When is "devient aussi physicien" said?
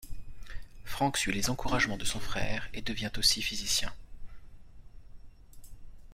2.81-3.93